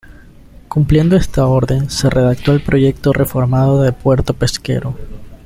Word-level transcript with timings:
Cumpliendo 0.67 1.15
esta 1.15 1.45
orden 1.45 1.91
se 1.91 2.09
redactó 2.09 2.53
el 2.53 2.63
"Proyecto 2.63 3.13
reformado 3.13 3.83
de 3.83 3.91
Puerto 3.93 4.33
Pesquero". 4.33 4.97